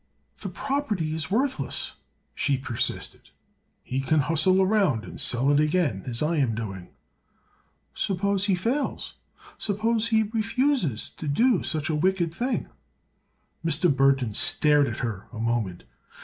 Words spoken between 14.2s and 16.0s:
stared at her a moment.